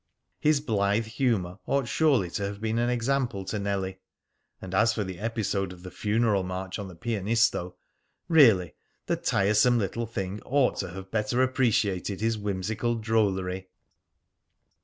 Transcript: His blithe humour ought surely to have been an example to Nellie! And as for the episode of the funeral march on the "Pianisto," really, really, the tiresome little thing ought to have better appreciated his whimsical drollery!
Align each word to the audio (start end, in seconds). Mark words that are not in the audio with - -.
His 0.39 0.61
blithe 0.61 1.05
humour 1.05 1.59
ought 1.67 1.87
surely 1.87 2.31
to 2.31 2.43
have 2.47 2.59
been 2.59 2.79
an 2.79 2.89
example 2.89 3.45
to 3.45 3.59
Nellie! 3.59 3.99
And 4.59 4.73
as 4.73 4.93
for 4.95 5.03
the 5.03 5.19
episode 5.19 5.71
of 5.71 5.83
the 5.83 5.91
funeral 5.91 6.41
march 6.41 6.79
on 6.79 6.87
the 6.87 6.95
"Pianisto," 6.95 7.75
really, 8.27 8.47
really, 8.53 8.73
the 9.05 9.15
tiresome 9.15 9.77
little 9.77 10.07
thing 10.07 10.41
ought 10.43 10.77
to 10.77 10.89
have 10.89 11.11
better 11.11 11.43
appreciated 11.43 12.19
his 12.19 12.35
whimsical 12.35 12.95
drollery! 12.95 13.67